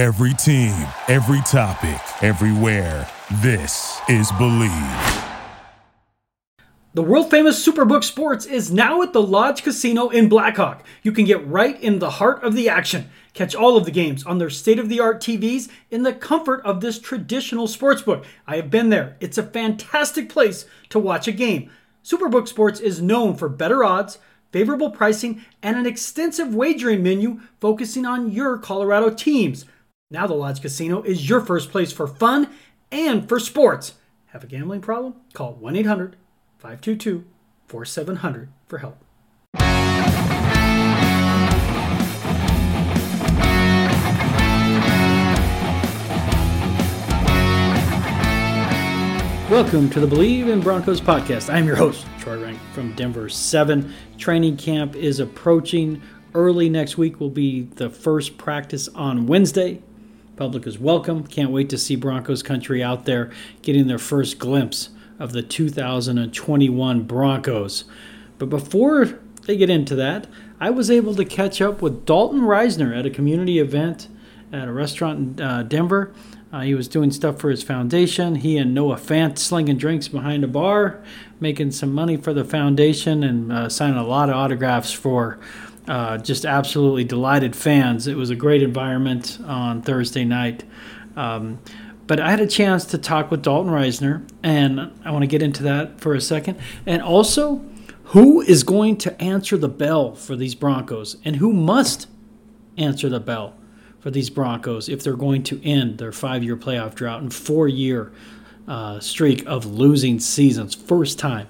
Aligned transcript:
Every 0.00 0.32
team, 0.32 0.86
every 1.08 1.42
topic, 1.42 2.00
everywhere. 2.22 3.06
This 3.42 4.00
is 4.08 4.32
Bleav. 4.32 5.28
The 6.94 7.02
world 7.02 7.30
famous 7.30 7.62
Superbook 7.62 8.02
Sports 8.02 8.46
is 8.46 8.72
now 8.72 9.02
at 9.02 9.12
the 9.12 9.20
Lodge 9.20 9.62
Casino 9.62 10.08
in 10.08 10.30
Blackhawk. 10.30 10.86
You 11.02 11.12
can 11.12 11.26
get 11.26 11.46
right 11.46 11.78
in 11.82 11.98
the 11.98 12.12
heart 12.12 12.42
of 12.42 12.54
the 12.54 12.66
action. 12.66 13.10
Catch 13.34 13.54
all 13.54 13.76
of 13.76 13.84
the 13.84 13.90
games 13.90 14.24
on 14.24 14.38
their 14.38 14.48
state 14.48 14.78
of 14.78 14.88
the 14.88 15.00
art 15.00 15.20
TVs 15.20 15.68
in 15.90 16.02
the 16.02 16.14
comfort 16.14 16.62
of 16.64 16.80
this 16.80 16.98
traditional 16.98 17.66
sportsbook. 17.66 18.24
I 18.46 18.56
have 18.56 18.70
been 18.70 18.88
there. 18.88 19.18
It's 19.20 19.36
a 19.36 19.42
fantastic 19.42 20.30
place 20.30 20.64
to 20.88 20.98
watch 20.98 21.28
a 21.28 21.32
game. 21.32 21.70
Superbook 22.02 22.48
Sports 22.48 22.80
is 22.80 23.02
known 23.02 23.36
for 23.36 23.50
better 23.50 23.84
odds, 23.84 24.16
favorable 24.50 24.92
pricing, 24.92 25.44
and 25.62 25.76
an 25.76 25.84
extensive 25.84 26.54
wagering 26.54 27.02
menu 27.02 27.42
focusing 27.60 28.06
on 28.06 28.32
your 28.32 28.56
Colorado 28.56 29.10
teams. 29.10 29.66
Now, 30.12 30.26
the 30.26 30.34
Lodge 30.34 30.60
Casino 30.60 31.02
is 31.02 31.28
your 31.28 31.40
first 31.40 31.70
place 31.70 31.92
for 31.92 32.08
fun 32.08 32.48
and 32.90 33.28
for 33.28 33.38
sports. 33.38 33.94
Have 34.32 34.42
a 34.42 34.48
gambling 34.48 34.80
problem? 34.80 35.14
Call 35.34 35.54
1 35.54 35.76
800 35.76 36.16
522 36.58 37.24
4700 37.68 38.48
for 38.66 38.78
help. 38.78 39.04
Welcome 49.48 49.90
to 49.90 50.00
the 50.00 50.08
Bleav 50.08 50.48
in 50.48 50.60
Broncos 50.60 51.00
podcast. 51.00 51.54
I'm 51.54 51.68
your 51.68 51.76
host, 51.76 52.04
Troy 52.18 52.42
Renck 52.42 52.58
from 52.72 52.96
Denver 52.96 53.28
7. 53.28 53.94
Training 54.18 54.56
camp 54.56 54.96
is 54.96 55.20
approaching. 55.20 56.02
Early 56.34 56.68
next 56.68 56.98
week 56.98 57.20
will 57.20 57.30
be 57.30 57.62
the 57.76 57.88
first 57.88 58.36
practice 58.38 58.88
on 58.88 59.28
Wednesday. 59.28 59.80
Public 60.40 60.66
is 60.66 60.78
welcome. 60.78 61.26
Can't 61.26 61.50
wait 61.50 61.68
to 61.68 61.76
see 61.76 61.96
Broncos 61.96 62.42
country 62.42 62.82
out 62.82 63.04
there 63.04 63.30
getting 63.60 63.88
their 63.88 63.98
first 63.98 64.38
glimpse 64.38 64.88
of 65.18 65.32
the 65.32 65.42
2021 65.42 67.02
Broncos. 67.02 67.84
But 68.38 68.48
before 68.48 69.20
they 69.42 69.58
get 69.58 69.68
into 69.68 69.94
that, 69.96 70.28
I 70.58 70.70
was 70.70 70.90
able 70.90 71.14
to 71.16 71.26
catch 71.26 71.60
up 71.60 71.82
with 71.82 72.06
Dalton 72.06 72.40
Risner 72.40 72.98
at 72.98 73.04
a 73.04 73.10
community 73.10 73.58
event 73.58 74.08
at 74.50 74.66
a 74.66 74.72
restaurant 74.72 75.40
in 75.40 75.44
uh, 75.44 75.62
Denver. 75.64 76.10
Uh, 76.50 76.60
he 76.60 76.74
was 76.74 76.88
doing 76.88 77.10
stuff 77.10 77.38
for 77.38 77.50
his 77.50 77.62
foundation. 77.62 78.36
He 78.36 78.56
and 78.56 78.72
Noah 78.72 78.96
Fant 78.96 79.36
slinging 79.36 79.76
drinks 79.76 80.08
behind 80.08 80.42
a 80.42 80.48
bar, 80.48 81.02
making 81.38 81.72
some 81.72 81.92
money 81.92 82.16
for 82.16 82.32
the 82.32 82.44
foundation, 82.44 83.22
and 83.22 83.52
uh, 83.52 83.68
signing 83.68 83.98
a 83.98 84.06
lot 84.06 84.30
of 84.30 84.36
autographs 84.36 84.90
for 84.90 85.38
uh, 85.88 86.18
just 86.18 86.44
absolutely 86.44 87.04
delighted 87.04 87.56
fans. 87.56 88.06
It 88.06 88.16
was 88.16 88.30
a 88.30 88.36
great 88.36 88.62
environment 88.62 89.38
on 89.44 89.82
Thursday 89.82 90.24
night. 90.24 90.64
Um, 91.16 91.58
but 92.06 92.20
I 92.20 92.30
had 92.30 92.40
a 92.40 92.46
chance 92.46 92.84
to 92.86 92.98
talk 92.98 93.30
with 93.30 93.42
Dalton 93.42 93.72
Risner, 93.72 94.28
and 94.42 94.92
I 95.04 95.10
want 95.10 95.22
to 95.22 95.28
get 95.28 95.42
into 95.42 95.62
that 95.64 96.00
for 96.00 96.14
a 96.14 96.20
second. 96.20 96.58
And 96.86 97.02
also, 97.02 97.64
who 98.04 98.40
is 98.40 98.64
going 98.64 98.96
to 98.98 99.22
answer 99.22 99.56
the 99.56 99.68
bell 99.68 100.14
for 100.14 100.34
these 100.34 100.54
Broncos, 100.54 101.16
and 101.24 101.36
who 101.36 101.52
must 101.52 102.08
answer 102.76 103.08
the 103.08 103.20
bell? 103.20 103.54
for 104.00 104.10
these 104.10 104.30
Broncos 104.30 104.88
if 104.88 105.02
they're 105.04 105.14
going 105.14 105.42
to 105.44 105.62
end 105.62 105.98
their 105.98 106.12
five 106.12 106.42
year 106.42 106.56
playoff 106.56 106.94
drought 106.94 107.22
and 107.22 107.32
four 107.32 107.68
year 107.68 108.12
uh, 108.66 108.98
streak 108.98 109.46
of 109.46 109.66
losing 109.66 110.18
seasons. 110.18 110.74
First 110.74 111.18
time 111.18 111.46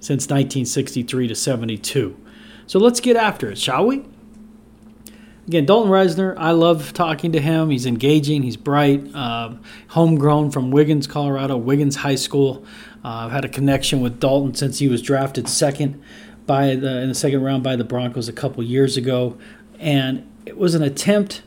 since 0.00 0.24
1963 0.24 1.28
to 1.28 1.34
72. 1.34 2.16
So 2.66 2.78
let's 2.78 3.00
get 3.00 3.16
after 3.16 3.50
it, 3.50 3.58
shall 3.58 3.86
we? 3.86 4.04
Again, 5.46 5.66
Dalton 5.66 5.90
Risner, 5.90 6.34
I 6.38 6.52
love 6.52 6.94
talking 6.94 7.32
to 7.32 7.40
him. 7.40 7.68
He's 7.68 7.84
engaging, 7.84 8.42
he's 8.42 8.56
bright, 8.56 9.14
uh, 9.14 9.54
homegrown 9.88 10.52
from 10.52 10.70
Wiggins, 10.70 11.06
Colorado, 11.06 11.58
Wiggins 11.58 11.96
High 11.96 12.14
School. 12.14 12.64
Uh, 13.04 13.26
I've 13.26 13.32
had 13.32 13.44
a 13.44 13.48
connection 13.50 14.00
with 14.00 14.18
Dalton 14.18 14.54
since 14.54 14.78
he 14.78 14.88
was 14.88 15.02
drafted 15.02 15.46
second 15.46 16.02
by 16.46 16.74
the 16.74 17.02
in 17.02 17.08
the 17.08 17.14
second 17.14 17.42
round 17.42 17.62
by 17.62 17.76
the 17.76 17.84
Broncos 17.84 18.28
a 18.28 18.32
couple 18.32 18.62
years 18.62 18.96
ago, 18.96 19.36
and 19.78 20.26
it 20.46 20.56
was 20.56 20.74
an 20.74 20.82
attempt 20.82 21.42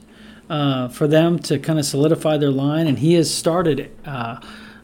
uh, 0.49 0.87
for 0.89 1.07
them 1.07 1.39
to 1.39 1.57
kind 1.57 1.79
of 1.79 1.85
solidify 1.85 2.37
their 2.37 2.51
line, 2.51 2.85
and 2.85 2.99
he 2.99 3.15
has 3.15 3.33
started 3.33 3.91
uh, 4.05 4.39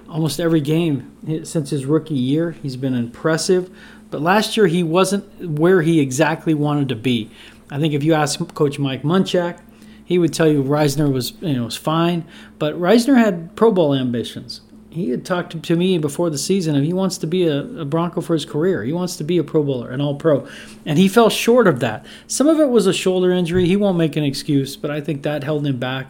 almost 0.10 0.40
every 0.40 0.62
game 0.62 1.44
since 1.44 1.70
his 1.70 1.86
rookie 1.86 2.16
year. 2.16 2.52
He's 2.52 2.76
been 2.76 2.96
impressive, 2.96 3.70
but 4.14 4.22
last 4.22 4.56
year 4.56 4.68
he 4.68 4.84
wasn't 4.84 5.58
where 5.60 5.82
he 5.82 6.00
exactly 6.00 6.54
wanted 6.54 6.88
to 6.90 6.96
be. 6.96 7.32
I 7.72 7.80
think 7.80 7.96
if 7.96 8.04
you 8.04 8.14
ask 8.14 8.40
Coach 8.54 8.78
Mike 8.78 9.02
Munchak, 9.02 9.60
he 10.06 10.20
would 10.20 10.34
tell 10.34 10.48
you 10.48 10.64
Risner 10.64 11.12
was 11.12 11.34
you 11.42 11.54
know 11.54 11.66
was 11.66 11.76
fine, 11.76 12.24
but 12.60 12.76
Risner 12.76 13.18
had 13.18 13.56
Pro 13.56 13.72
Bowl 13.72 13.96
ambitions 13.96 14.62
he 14.92 15.10
had 15.10 15.26
talked 15.26 15.64
to 15.64 15.76
me 15.76 15.98
before 15.98 16.30
the 16.30 16.38
season 16.38 16.76
and 16.76 16.86
he 16.86 16.94
wants 16.94 17.18
to 17.18 17.26
be 17.26 17.48
a, 17.48 17.62
a, 17.80 17.86
Bronco 17.86 18.22
for 18.22 18.34
his 18.34 18.46
career. 18.46 18.84
He 18.84 18.94
wants 18.94 19.16
to 19.16 19.24
be 19.24 19.40
a 19.40 19.44
Pro 19.44 19.64
Bowler, 19.64 19.90
an 19.90 20.00
All 20.00 20.14
Pro, 20.14 20.48
and 20.86 21.00
he 21.00 21.08
fell 21.08 21.32
short 21.32 21.66
of 21.66 21.80
that. 21.80 22.06
Some 22.28 22.48
of 22.48 22.60
it 22.60 22.70
was 22.70 22.86
a 22.86 22.94
shoulder 22.94 23.32
injury. 23.32 23.66
He 23.66 23.76
won't 23.76 23.98
make 23.98 24.16
an 24.16 24.24
excuse, 24.24 24.78
but 24.78 24.92
I 24.92 25.02
think 25.02 25.24
that 25.24 25.44
held 25.44 25.66
him 25.66 25.80
back. 25.80 26.10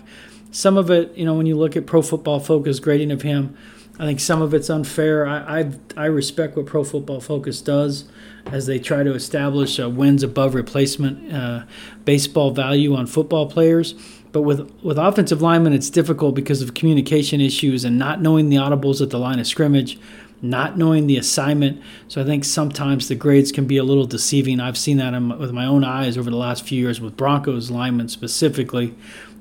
Some 0.51 0.77
of 0.77 0.91
it, 0.91 1.15
you 1.15 1.23
know, 1.23 1.33
when 1.33 1.45
you 1.45 1.55
look 1.55 1.77
at 1.77 1.85
Pro 1.85 2.01
Football 2.01 2.41
Focus 2.41 2.81
grading 2.81 3.11
of 3.11 3.21
him, 3.21 3.55
I 3.99 4.05
think 4.05 4.19
some 4.19 4.41
of 4.41 4.53
it's 4.53 4.69
unfair. 4.69 5.27
I 5.27 5.59
I, 5.59 5.71
I 5.97 6.05
respect 6.05 6.55
what 6.55 6.65
Pro 6.65 6.83
Football 6.83 7.21
Focus 7.21 7.61
does 7.61 8.05
as 8.51 8.65
they 8.65 8.79
try 8.79 9.03
to 9.03 9.13
establish 9.13 9.79
a 9.79 9.89
wins 9.89 10.23
above 10.23 10.55
replacement 10.55 11.31
uh, 11.33 11.63
baseball 12.05 12.51
value 12.51 12.95
on 12.95 13.07
football 13.07 13.49
players 13.49 13.95
but 14.33 14.41
with, 14.41 14.69
with 14.81 14.97
offensive 14.97 15.41
linemen, 15.43 15.73
it's 15.73 15.91
difficult 15.91 16.33
because 16.33 16.61
of 16.61 16.73
communication 16.73 17.39
issues 17.39 17.85
and 17.85 17.99
not 17.99 18.19
knowing 18.19 18.49
the 18.49 18.57
audibles 18.57 18.99
at 18.99 19.11
the 19.11 19.19
line 19.19 19.39
of 19.39 19.45
scrimmage, 19.45 19.99
not 20.41 20.75
knowing 20.75 21.05
the 21.05 21.17
assignment. 21.17 21.79
So 22.07 22.19
I 22.19 22.25
think 22.25 22.43
sometimes 22.43 23.07
the 23.07 23.15
grades 23.15 23.51
can 23.51 23.67
be 23.67 23.77
a 23.77 23.83
little 23.83 24.07
deceiving. 24.07 24.59
I've 24.59 24.77
seen 24.77 24.97
that 24.97 25.13
with 25.37 25.51
my 25.51 25.65
own 25.65 25.83
eyes 25.83 26.17
over 26.17 26.31
the 26.31 26.35
last 26.35 26.67
few 26.67 26.81
years 26.81 26.99
with 26.99 27.15
Broncos 27.15 27.69
linemen 27.69 28.09
specifically, 28.09 28.95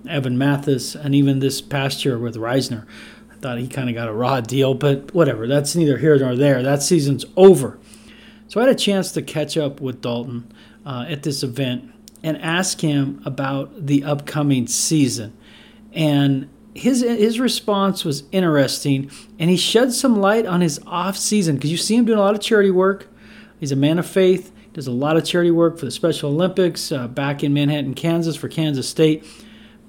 Evan 0.06 0.36
Mathis, 0.36 0.94
and 0.94 1.14
even 1.14 1.38
this 1.38 1.62
past 1.62 2.04
year 2.04 2.18
with 2.18 2.36
Risner. 2.36 2.86
Thought 3.42 3.58
he 3.58 3.66
kind 3.66 3.88
of 3.88 3.96
got 3.96 4.08
a 4.08 4.12
raw 4.12 4.40
deal, 4.40 4.72
but 4.72 5.12
whatever. 5.12 5.48
That's 5.48 5.74
neither 5.74 5.98
here 5.98 6.16
nor 6.16 6.36
there. 6.36 6.62
That 6.62 6.80
season's 6.80 7.24
over. 7.36 7.76
So 8.46 8.60
I 8.60 8.66
had 8.66 8.72
a 8.72 8.78
chance 8.78 9.10
to 9.12 9.22
catch 9.22 9.56
up 9.56 9.80
with 9.80 10.00
Dalton 10.00 10.52
uh, 10.86 11.06
at 11.08 11.24
this 11.24 11.42
event 11.42 11.92
and 12.22 12.36
ask 12.38 12.80
him 12.80 13.20
about 13.24 13.86
the 13.86 14.04
upcoming 14.04 14.68
season. 14.68 15.36
And 15.92 16.48
his 16.72 17.02
his 17.02 17.40
response 17.40 18.04
was 18.04 18.22
interesting, 18.30 19.10
and 19.40 19.50
he 19.50 19.56
shed 19.56 19.92
some 19.92 20.20
light 20.20 20.46
on 20.46 20.60
his 20.60 20.80
off 20.86 21.16
season 21.16 21.56
because 21.56 21.72
you 21.72 21.76
see 21.76 21.96
him 21.96 22.04
doing 22.04 22.20
a 22.20 22.22
lot 22.22 22.36
of 22.36 22.40
charity 22.40 22.70
work. 22.70 23.08
He's 23.58 23.72
a 23.72 23.76
man 23.76 23.98
of 23.98 24.06
faith. 24.06 24.52
Does 24.72 24.86
a 24.86 24.92
lot 24.92 25.16
of 25.16 25.24
charity 25.24 25.50
work 25.50 25.78
for 25.78 25.84
the 25.84 25.90
Special 25.90 26.30
Olympics 26.30 26.92
uh, 26.92 27.08
back 27.08 27.42
in 27.42 27.52
Manhattan, 27.52 27.94
Kansas, 27.94 28.36
for 28.36 28.48
Kansas 28.48 28.88
State. 28.88 29.26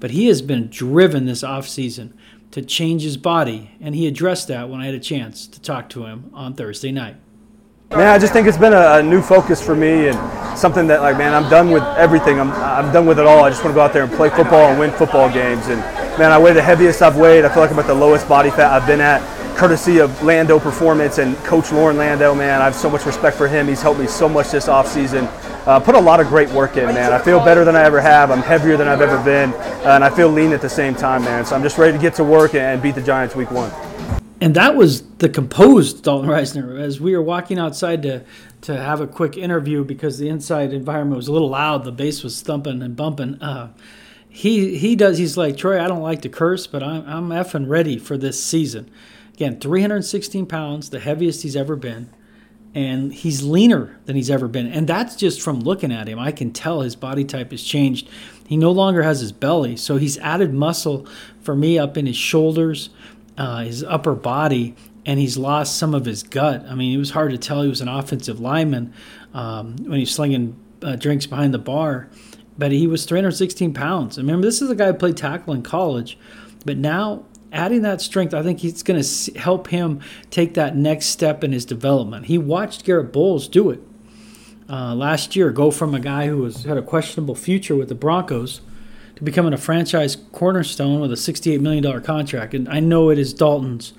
But 0.00 0.10
he 0.10 0.26
has 0.26 0.42
been 0.42 0.68
driven 0.68 1.24
this 1.24 1.44
off 1.44 1.68
season 1.68 2.12
to 2.54 2.62
change 2.62 3.02
his 3.02 3.16
body, 3.16 3.68
and 3.80 3.96
he 3.96 4.06
addressed 4.06 4.46
that 4.46 4.68
when 4.68 4.80
I 4.80 4.86
had 4.86 4.94
a 4.94 5.00
chance 5.00 5.48
to 5.48 5.60
talk 5.60 5.88
to 5.88 6.04
him 6.04 6.30
on 6.32 6.54
Thursday 6.54 6.92
night. 6.92 7.16
Man, 7.90 8.06
I 8.06 8.16
just 8.16 8.32
think 8.32 8.46
it's 8.46 8.56
been 8.56 8.72
a, 8.72 8.98
a, 8.98 9.02
new 9.02 9.20
focus 9.20 9.60
for 9.60 9.74
me 9.74 10.06
and 10.06 10.56
something 10.56 10.86
that, 10.86 11.00
like, 11.00 11.18
man, 11.18 11.34
I'm 11.34 11.50
done 11.50 11.72
with 11.72 11.82
everything. 11.98 12.38
I'm, 12.38 12.52
I'm 12.52 12.92
done 12.92 13.06
with 13.06 13.18
it 13.18 13.26
all. 13.26 13.42
I 13.42 13.50
just 13.50 13.64
want 13.64 13.72
to 13.72 13.74
go 13.74 13.80
out 13.80 13.92
there 13.92 14.04
and 14.04 14.12
play 14.12 14.30
football 14.30 14.70
and 14.70 14.78
win 14.78 14.92
football 14.92 15.28
games. 15.32 15.66
And, 15.66 15.80
man, 16.16 16.30
I 16.30 16.38
weigh 16.38 16.52
the 16.52 16.62
heaviest 16.62 17.02
I've 17.02 17.16
weighed. 17.16 17.44
I 17.44 17.48
feel 17.48 17.60
like 17.60 17.72
I'm 17.72 17.78
at 17.80 17.88
the 17.88 17.94
lowest 17.94 18.28
body 18.28 18.50
fat 18.50 18.70
I've 18.70 18.86
been 18.86 19.00
at, 19.00 19.20
courtesy 19.56 19.98
of 19.98 20.22
Landow 20.22 20.60
Performance 20.60 21.18
and 21.18 21.36
Coach 21.38 21.72
Loren 21.72 21.96
Landow, 21.96 22.36
man. 22.36 22.60
I 22.60 22.66
have 22.66 22.76
so 22.76 22.88
much 22.88 23.04
respect 23.04 23.36
for 23.36 23.48
him. 23.48 23.66
He's 23.66 23.82
helped 23.82 23.98
me 23.98 24.06
so 24.06 24.28
much 24.28 24.52
this 24.52 24.68
offseason. 24.68 25.28
Uh, 25.66 25.80
put 25.80 25.94
a 25.94 26.00
lot 26.00 26.20
of 26.20 26.28
great 26.28 26.50
work 26.50 26.76
in, 26.76 26.86
man. 26.86 27.12
I 27.12 27.18
feel 27.18 27.42
better 27.44 27.64
than 27.64 27.74
I 27.74 27.82
ever 27.82 28.00
have. 28.00 28.30
I'm 28.30 28.42
heavier 28.42 28.76
than 28.76 28.86
I've 28.86 29.00
ever 29.00 29.22
been, 29.24 29.52
and 29.84 30.04
I 30.04 30.10
feel 30.10 30.28
lean 30.28 30.52
at 30.52 30.60
the 30.60 30.68
same 30.68 30.94
time, 30.94 31.22
man. 31.24 31.44
So 31.46 31.56
I'm 31.56 31.62
just 31.62 31.78
ready 31.78 31.92
to 31.92 31.98
get 31.98 32.14
to 32.14 32.24
work 32.24 32.54
and 32.54 32.82
beat 32.82 32.94
the 32.94 33.02
Giants 33.02 33.34
week 33.34 33.50
one 33.50 33.70
and 34.44 34.54
that 34.56 34.76
was 34.76 35.00
the 35.16 35.28
composed 35.30 36.04
Dalton 36.04 36.28
Risner 36.28 36.78
As 36.78 37.00
we 37.00 37.16
were 37.16 37.22
walking 37.22 37.58
outside 37.58 38.02
to 38.02 38.24
to 38.60 38.76
have 38.76 39.00
a 39.00 39.06
quick 39.06 39.38
interview 39.38 39.84
because 39.84 40.18
the 40.18 40.28
inside 40.28 40.74
environment 40.74 41.16
was 41.16 41.28
a 41.28 41.32
little 41.32 41.48
loud, 41.48 41.84
the 41.84 41.92
bass 41.92 42.22
was 42.22 42.40
thumping 42.42 42.82
and 42.82 42.94
bumping. 42.94 43.40
Uh, 43.42 43.72
he 44.28 44.76
he 44.76 44.96
does. 44.96 45.16
He's 45.16 45.38
like 45.38 45.56
Troy. 45.56 45.82
I 45.82 45.88
don't 45.88 46.02
like 46.02 46.20
to 46.22 46.28
curse, 46.28 46.66
but 46.66 46.82
I'm 46.82 47.08
I'm 47.08 47.28
effing 47.30 47.68
ready 47.68 47.98
for 47.98 48.18
this 48.18 48.42
season. 48.42 48.90
Again, 49.32 49.58
316 49.60 50.44
pounds, 50.46 50.90
the 50.90 51.00
heaviest 51.00 51.42
he's 51.42 51.56
ever 51.56 51.74
been, 51.74 52.10
and 52.74 53.12
he's 53.14 53.42
leaner 53.42 53.98
than 54.06 54.16
he's 54.16 54.30
ever 54.30 54.48
been. 54.48 54.66
And 54.66 54.86
that's 54.86 55.16
just 55.16 55.40
from 55.40 55.60
looking 55.60 55.92
at 55.92 56.08
him. 56.08 56.18
I 56.18 56.32
can 56.32 56.52
tell 56.52 56.80
his 56.80 56.96
body 56.96 57.24
type 57.24 57.52
has 57.52 57.62
changed. 57.62 58.08
He 58.48 58.56
no 58.56 58.72
longer 58.72 59.02
has 59.02 59.20
his 59.20 59.32
belly, 59.32 59.76
so 59.76 59.96
he's 59.96 60.18
added 60.18 60.52
muscle 60.52 61.06
for 61.42 61.54
me 61.54 61.78
up 61.78 61.96
in 61.96 62.06
his 62.06 62.16
shoulders 62.16 62.90
uh, 63.36 63.58
his 63.64 63.82
upper 63.84 64.14
body 64.14 64.74
and 65.06 65.20
he's 65.20 65.36
lost 65.36 65.76
some 65.76 65.94
of 65.94 66.04
his 66.04 66.22
gut. 66.22 66.64
I 66.68 66.74
mean, 66.74 66.94
it 66.94 66.98
was 66.98 67.10
hard 67.10 67.30
to 67.32 67.38
tell 67.38 67.62
he 67.62 67.68
was 67.68 67.80
an 67.80 67.88
offensive 67.88 68.40
lineman 68.40 68.94
um, 69.34 69.76
when 69.76 69.98
he's 69.98 70.10
slinging 70.10 70.58
uh, 70.82 70.96
drinks 70.96 71.26
behind 71.26 71.52
the 71.52 71.58
bar. 71.58 72.08
but 72.56 72.72
he 72.72 72.86
was 72.86 73.04
316 73.04 73.74
pounds. 73.74 74.16
I 74.18 74.22
Remember, 74.22 74.46
this 74.46 74.62
is 74.62 74.70
a 74.70 74.74
guy 74.74 74.86
who 74.86 74.94
played 74.94 75.16
tackle 75.16 75.52
in 75.52 75.62
college, 75.62 76.18
but 76.64 76.76
now 76.76 77.24
adding 77.54 77.82
that 77.82 78.00
strength, 78.00 78.34
I 78.34 78.42
think 78.42 78.58
he's 78.60 78.82
going 78.82 79.02
to 79.02 79.38
help 79.38 79.68
him 79.68 80.00
take 80.30 80.54
that 80.54 80.76
next 80.76 81.06
step 81.06 81.42
in 81.42 81.52
his 81.52 81.64
development. 81.64 82.26
He 82.26 82.36
watched 82.36 82.84
Garrett 82.84 83.12
Bolles 83.12 83.48
do 83.48 83.70
it 83.70 83.80
uh, 84.68 84.94
last 84.94 85.36
year, 85.36 85.50
go 85.50 85.70
from 85.70 85.94
a 85.94 86.00
guy 86.00 86.26
who 86.26 86.38
was 86.38 86.64
had 86.64 86.76
a 86.76 86.82
questionable 86.82 87.34
future 87.34 87.76
with 87.76 87.88
the 87.88 87.94
Broncos 87.94 88.60
to 89.16 89.22
becoming 89.22 89.52
a 89.52 89.58
franchise 89.58 90.16
cornerstone 90.32 91.00
with 91.00 91.12
a 91.12 91.16
$68 91.16 91.60
million 91.60 92.02
contract. 92.02 92.54
And 92.54 92.68
I 92.68 92.80
know 92.80 93.10
it 93.10 93.18
is 93.18 93.32
Dalton's 93.32 93.92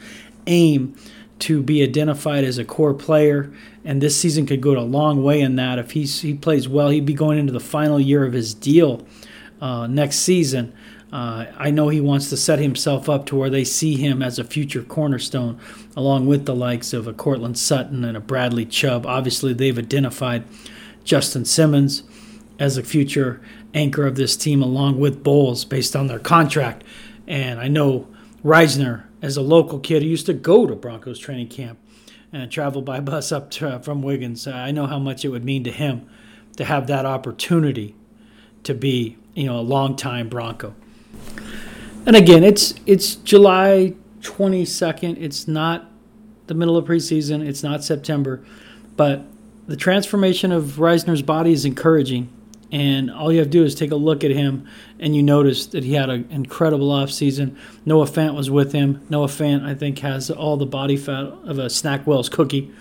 aim 0.48 0.96
to 1.40 1.62
be 1.62 1.84
identified 1.84 2.44
as 2.44 2.58
a 2.58 2.66
core 2.66 2.94
player, 2.94 3.52
and 3.84 4.02
this 4.02 4.20
season 4.20 4.46
could 4.46 4.62
go 4.62 4.78
a 4.78 4.82
long 4.82 5.24
way 5.24 5.42
in 5.42 5.56
that. 5.58 5.80
If 5.80 5.92
he's, 5.92 6.22
he 6.22 6.34
plays 6.34 6.68
well, 6.68 6.90
he'd 6.90 7.06
be 7.06 7.14
going 7.14 7.38
into 7.38 7.54
the 7.54 7.60
final 7.60 8.00
year 8.00 8.26
of 8.26 8.34
his 8.34 8.54
deal 8.54 9.06
uh, 9.62 9.88
next 9.88 10.18
season. 10.18 10.74
Uh, 11.16 11.46
I 11.58 11.72
know 11.72 11.88
he 11.88 12.02
wants 12.02 12.28
to 12.28 12.36
set 12.36 12.60
himself 12.60 13.08
up 13.08 13.26
to 13.28 13.38
where 13.38 13.50
they 13.50 13.64
see 13.64 13.96
him 13.96 14.22
as 14.22 14.38
a 14.38 14.44
future 14.44 14.84
cornerstone, 14.84 15.58
along 15.96 16.26
with 16.26 16.46
the 16.46 16.54
likes 16.54 16.92
of 16.92 17.08
a 17.08 17.14
Courtland 17.14 17.58
Sutton 17.58 18.04
and 18.04 18.18
a 18.18 18.20
Bradley 18.20 18.66
Chubb. 18.66 19.06
Obviously, 19.06 19.54
they've 19.54 19.80
identified 19.80 20.44
Justin 21.06 21.46
Simmons 21.46 22.04
as 22.60 22.78
a 22.78 22.84
future 22.84 23.40
anchor 23.74 24.06
of 24.06 24.18
this 24.18 24.36
team, 24.36 24.62
along 24.62 25.00
with 25.00 25.24
Bolles, 25.24 25.64
based 25.64 25.96
on 25.96 26.08
their 26.08 26.20
contract. 26.20 26.84
And 27.26 27.62
I 27.62 27.70
know 27.70 28.10
Risner, 28.44 29.06
as 29.22 29.38
a 29.38 29.42
local 29.42 29.80
kid 29.80 30.04
who 30.04 30.10
used 30.10 30.26
to 30.26 30.34
go 30.34 30.68
to 30.68 30.76
Broncos 30.76 31.18
training 31.18 31.48
camp 31.48 31.80
and 32.34 32.52
travel 32.52 32.82
by 32.82 33.00
bus 33.12 33.32
up 33.32 33.50
to, 33.52 33.80
from 33.80 34.02
Wiggins, 34.02 34.48
I 34.48 34.72
know 34.72 34.86
how 34.86 35.00
much 35.00 35.24
it 35.24 35.30
would 35.30 35.46
mean 35.46 35.64
to 35.64 35.72
him 35.72 36.10
to 36.58 36.66
have 36.66 36.88
that 36.88 37.06
opportunity 37.06 37.96
to 38.64 38.74
be, 38.74 39.16
you 39.34 39.46
know, 39.46 39.58
a 39.58 39.62
long-time 39.62 40.28
Bronco. 40.28 40.76
And 42.06 42.16
again, 42.16 42.44
it's 42.44 42.76
it's 42.86 43.16
July 43.16 43.96
22nd. 44.22 45.22
It's 45.22 45.48
not 45.48 45.90
the 46.48 46.54
middle 46.54 46.78
of 46.78 46.86
preseason. 46.86 47.46
It's 47.46 47.64
not 47.64 47.84
September, 47.84 48.46
but 48.96 49.26
the 49.68 49.76
transformation 49.76 50.52
of 50.52 50.74
Risner's 50.78 51.24
body 51.24 51.52
is 51.52 51.66
encouraging. 51.66 52.32
And 52.72 53.10
all 53.10 53.32
you 53.32 53.40
have 53.40 53.48
to 53.48 53.52
do 53.52 53.64
is 53.64 53.74
take 53.74 53.92
a 53.92 53.96
look 53.96 54.24
at 54.24 54.32
him, 54.32 54.68
and 55.00 55.16
you 55.16 55.24
notice 55.24 55.68
that 55.68 55.84
he 55.84 55.94
had 55.94 56.10
an 56.10 56.28
incredible 56.30 56.90
offseason. 56.90 57.56
Noah 57.86 58.06
Fant 58.06 58.36
was 58.36 58.50
with 58.52 58.74
him. 58.74 59.06
Noah 59.10 59.28
Fant, 59.28 59.64
I 59.64 59.76
think, 59.76 60.00
has 60.00 60.30
all 60.30 60.58
the 60.58 60.66
body 60.66 60.98
fat 60.98 61.26
of 61.46 61.58
a 61.58 61.68
Snackwell's 61.68 62.28
cookie. 62.28 62.72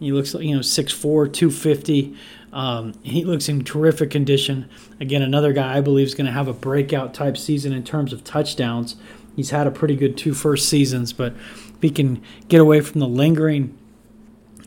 He 0.00 0.12
looks 0.12 0.34
like, 0.34 0.44
you 0.44 0.54
know, 0.54 0.60
6'4, 0.60 1.32
250. 1.32 2.16
Um, 2.54 2.94
he 3.02 3.24
looks 3.24 3.48
in 3.48 3.64
terrific 3.64 4.12
condition. 4.12 4.70
Again, 5.00 5.22
another 5.22 5.52
guy 5.52 5.76
I 5.76 5.80
believe 5.80 6.06
is 6.06 6.14
going 6.14 6.26
to 6.26 6.32
have 6.32 6.46
a 6.46 6.52
breakout 6.52 7.12
type 7.12 7.36
season 7.36 7.72
in 7.72 7.82
terms 7.82 8.12
of 8.12 8.22
touchdowns. 8.22 8.94
He's 9.34 9.50
had 9.50 9.66
a 9.66 9.72
pretty 9.72 9.96
good 9.96 10.16
two 10.16 10.34
first 10.34 10.68
seasons, 10.68 11.12
but 11.12 11.34
if 11.34 11.82
he 11.82 11.90
can 11.90 12.22
get 12.46 12.60
away 12.60 12.80
from 12.80 13.00
the 13.00 13.08
lingering 13.08 13.76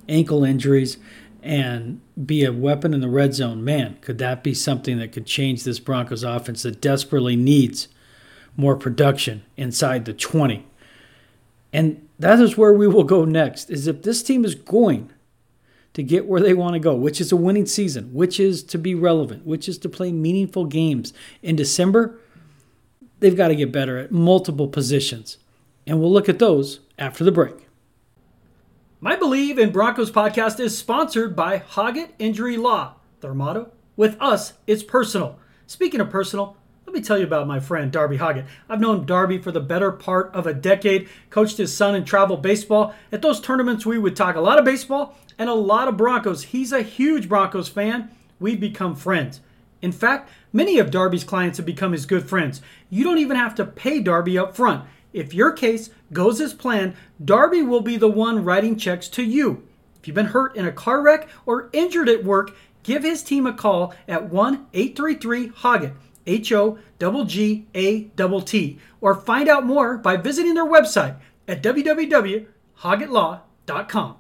ankle 0.10 0.44
injuries 0.44 0.98
and 1.42 2.02
be 2.26 2.44
a 2.44 2.52
weapon 2.52 2.94
in 2.94 3.00
the 3.00 3.08
red 3.08 3.34
zone, 3.34 3.64
man, 3.64 3.98
could 4.02 4.18
that 4.18 4.44
be 4.44 4.54
something 4.54 5.00
that 5.00 5.14
could 5.14 5.26
change 5.26 5.64
this 5.64 5.80
Broncos 5.80 6.24
offense 6.24 6.64
that 6.64 6.82
desperately 6.82 7.38
needs 7.38 7.88
more 8.58 8.76
production 8.76 9.46
inside 9.56 10.04
the 10.04 10.14
20? 10.14 10.68
And 11.72 12.06
that 12.20 12.42
is 12.42 12.58
where 12.58 12.74
we 12.74 12.88
will 12.88 13.06
go 13.06 13.24
next. 13.24 13.70
Is 13.70 13.88
if 13.88 14.02
this 14.02 14.22
team 14.22 14.44
is 14.44 14.56
going 14.56 15.14
to 15.98 16.04
get 16.04 16.28
where 16.28 16.40
they 16.40 16.54
want 16.54 16.76
to 16.76 16.80
go, 16.80 16.94
which 16.94 17.20
is 17.20 17.32
a 17.32 17.36
winning 17.36 17.66
season, 17.66 18.14
which 18.14 18.40
is 18.40 18.62
to 18.62 18.78
be 18.78 18.94
relevant, 18.94 19.48
which 19.48 19.68
is 19.68 19.80
to 19.80 19.90
play 19.90 20.12
meaningful 20.12 20.64
games 20.66 21.12
in 21.42 21.56
December, 21.56 22.20
they've 23.20 23.36
got 23.36 23.48
to 23.48 23.56
get 23.56 23.72
better 23.72 23.98
at 23.98 24.12
multiple 24.12 24.68
positions. 24.68 25.40
And 25.88 26.00
we'll 26.00 26.14
look 26.14 26.30
at 26.30 26.38
those 26.38 26.82
after 27.00 27.24
the 27.24 27.32
break. 27.32 27.68
My 29.02 29.16
Bleav 29.16 29.58
in 29.58 29.72
Broncos 29.72 30.12
podcast 30.12 30.60
is 30.60 30.78
sponsored 30.78 31.36
by 31.36 31.58
Hoggett 31.58 32.12
Injury 32.20 32.58
Law. 32.58 32.94
Their 33.22 33.34
motto, 33.34 33.72
with 33.96 34.18
us, 34.22 34.54
it's 34.68 34.84
personal. 34.84 35.40
Speaking 35.66 36.00
of 36.00 36.12
personal, 36.12 36.57
let 36.88 36.94
me 36.94 37.02
tell 37.02 37.18
you 37.18 37.26
about 37.26 37.46
my 37.46 37.60
friend 37.60 37.92
Darby 37.92 38.18
Hoggett. 38.18 38.46
I've 38.70 38.80
known 38.80 39.06
Darby 39.06 39.40
for 39.40 39.52
the 39.52 39.60
better 39.60 39.92
part 39.92 40.34
of 40.34 40.48
a 40.48 40.54
decade, 40.54 41.10
coached 41.30 41.58
his 41.58 41.76
son 41.76 41.96
in 41.96 42.06
travel 42.06 42.38
baseball. 42.38 42.96
At 43.12 43.22
those 43.22 43.42
tournaments, 43.42 43.86
we 43.86 44.00
would 44.00 44.16
talk 44.16 44.38
a 44.38 44.42
lot 44.42 44.58
of 44.58 44.64
baseball 44.64 45.14
and 45.38 45.50
a 45.50 45.54
lot 45.54 45.90
of 45.90 45.98
Broncos. 45.98 46.44
He's 46.44 46.72
a 46.72 46.82
huge 46.82 47.28
Broncos 47.28 47.68
fan. 47.68 48.10
We've 48.40 48.60
become 48.60 48.96
friends. 48.96 49.42
In 49.82 49.92
fact, 49.92 50.30
many 50.54 50.80
of 50.80 50.90
Darby's 50.90 51.26
clients 51.26 51.58
have 51.58 51.66
become 51.66 51.92
his 51.92 52.06
good 52.06 52.28
friends. 52.28 52.62
You 52.90 53.04
don't 53.04 53.20
even 53.20 53.36
have 53.36 53.54
to 53.56 53.66
pay 53.66 54.00
Darby 54.00 54.38
up 54.38 54.56
front. 54.56 54.86
If 55.12 55.34
your 55.34 55.52
case 55.52 55.90
goes 56.14 56.40
as 56.40 56.54
planned, 56.54 56.96
Darby 57.24 57.64
will 57.64 57.82
be 57.82 57.98
the 57.98 58.08
one 58.08 58.46
writing 58.46 58.78
checks 58.78 59.10
to 59.10 59.24
you. 59.24 59.68
If 60.00 60.08
you've 60.08 60.16
been 60.16 60.28
hurt 60.28 60.56
in 60.56 60.66
a 60.66 60.72
car 60.72 61.02
wreck 61.02 61.28
or 61.46 61.70
injured 61.74 62.08
at 62.08 62.24
work, 62.24 62.56
give 62.84 63.04
his 63.04 63.24
team 63.24 63.46
a 63.46 63.52
call 63.52 63.94
at 64.08 64.30
1 64.30 64.68
833 64.74 65.50
Hoggett, 65.50 65.94
H 66.28 66.52
O 66.52 66.78
G 67.26 67.66
A 67.74 68.12
T 68.46 68.78
or 69.02 69.16
find 69.16 69.50
out 69.50 69.66
more 69.66 69.98
by 69.98 70.18
visiting 70.18 70.54
their 70.54 70.66
website 70.66 71.16
at 71.48 71.64
www.hoggettlaw.com. 71.64 74.16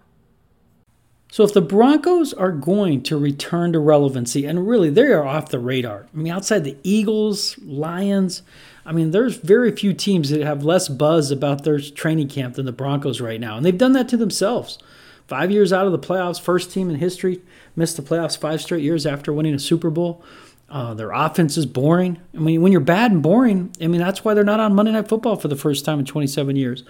So 1.29 1.43
if 1.43 1.53
the 1.53 1.61
Broncos 1.61 2.33
are 2.33 2.53
going 2.53 3.03
to 3.03 3.17
return 3.17 3.73
to 3.73 3.79
relevancy, 3.79 4.45
and 4.45 4.65
really 4.67 4.89
they 4.89 5.07
are 5.07 5.25
off 5.25 5.49
the 5.49 5.59
radar. 5.59 6.07
I 6.13 6.17
mean, 6.17 6.31
outside 6.31 6.63
the 6.63 6.77
Eagles, 6.83 7.57
Lions, 7.59 8.43
I 8.85 8.93
mean, 8.93 9.11
there's 9.11 9.35
very 9.35 9.75
few 9.75 9.93
teams 9.93 10.29
that 10.29 10.39
have 10.41 10.63
less 10.63 10.87
buzz 10.87 11.29
about 11.29 11.65
their 11.65 11.79
training 11.79 12.29
camp 12.29 12.55
than 12.55 12.65
the 12.65 12.71
Broncos 12.71 13.19
right 13.19 13.41
now, 13.41 13.57
and 13.57 13.65
they've 13.65 13.77
done 13.77 13.91
that 13.91 14.07
to 14.09 14.17
themselves. 14.17 14.79
Five 15.27 15.51
years 15.51 15.73
out 15.73 15.85
of 15.85 15.91
the 15.91 15.99
playoffs, 15.99 16.39
first 16.39 16.71
team 16.71 16.89
in 16.89 16.95
history, 16.95 17.41
missed 17.75 17.97
the 17.97 18.01
playoffs 18.01 18.37
five 18.37 18.61
straight 18.61 18.83
years 18.83 19.05
after 19.05 19.33
winning 19.33 19.53
a 19.53 19.59
Super 19.59 19.89
Bowl. 19.89 20.23
Uh, 20.69 20.93
their 20.93 21.11
offense 21.11 21.57
is 21.57 21.65
boring. 21.65 22.19
I 22.35 22.39
mean, 22.39 22.61
when 22.61 22.73
you're 22.73 22.81
bad 22.81 23.11
and 23.11 23.23
boring, 23.23 23.71
I 23.81 23.87
mean 23.87 24.01
that's 24.01 24.25
why 24.25 24.33
they're 24.33 24.43
not 24.43 24.59
on 24.59 24.75
Monday 24.75 24.91
Night 24.91 25.07
Football 25.07 25.37
for 25.37 25.47
the 25.47 25.55
first 25.55 25.85
time 25.85 25.99
in 25.99 26.05
27 26.05 26.55
years 26.55 26.83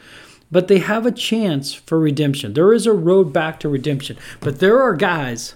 but 0.51 0.67
they 0.67 0.79
have 0.79 1.05
a 1.05 1.11
chance 1.11 1.73
for 1.73 1.99
redemption. 1.99 2.53
There 2.53 2.73
is 2.73 2.85
a 2.85 2.93
road 2.93 3.33
back 3.33 3.59
to 3.61 3.69
redemption, 3.69 4.17
but 4.39 4.59
there 4.59 4.81
are 4.81 4.95
guys 4.95 5.55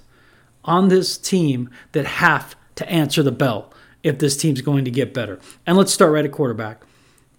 on 0.66 0.90
this 0.90 1.18
team 1.18 1.70
that 1.94 2.06
have 2.06 2.56
to 2.76 2.90
answer 2.90 3.24
the 3.24 3.32
bell 3.32 3.74
if 4.04 4.20
this 4.20 4.38
team's 4.38 4.62
going 4.62 4.86
to 4.86 4.92
get 4.92 5.14
better. 5.14 5.40
And 5.66 5.78
let's 5.78 5.94
start 5.94 6.12
right 6.12 6.26
at 6.26 6.32
quarterback. 6.32 6.82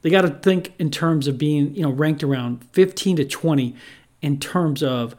They 0.02 0.10
got 0.10 0.22
to 0.22 0.30
think 0.30 0.72
in 0.78 0.90
terms 0.90 1.28
of 1.28 1.38
being, 1.38 1.74
you 1.74 1.82
know, 1.82 1.90
ranked 1.90 2.24
around 2.24 2.64
15 2.72 3.16
to 3.16 3.24
20 3.24 3.76
in 4.20 4.40
terms 4.40 4.82
of 4.82 5.14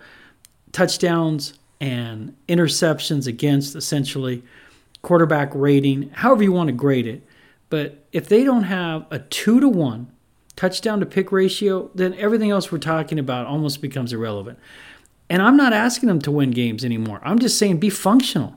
touchdowns 0.71 1.53
and 1.79 2.35
interceptions 2.47 3.27
against 3.27 3.75
essentially 3.75 4.43
quarterback 5.03 5.51
rating, 5.53 6.09
however 6.09 6.41
you 6.41 6.51
want 6.51 6.67
to 6.67 6.73
grade 6.73 7.05
it. 7.05 7.21
But 7.69 8.05
if 8.11 8.27
they 8.27 8.43
don't 8.43 8.63
have 8.63 9.05
a 9.11 9.19
2 9.19 9.59
to 9.59 9.69
1 9.69 10.11
touchdown 10.55 10.99
to 10.99 11.05
pick 11.05 11.31
ratio, 11.31 11.91
then 11.93 12.13
everything 12.15 12.49
else 12.49 12.71
we're 12.71 12.77
talking 12.79 13.19
about 13.19 13.45
almost 13.45 13.81
becomes 13.81 14.13
irrelevant. 14.13 14.57
And 15.29 15.41
I'm 15.41 15.57
not 15.57 15.73
asking 15.73 16.07
them 16.07 16.19
to 16.21 16.31
win 16.31 16.51
games 16.51 16.85
anymore. 16.85 17.19
I'm 17.23 17.39
just 17.39 17.57
saying 17.57 17.79
be 17.79 17.89
functional. 17.89 18.55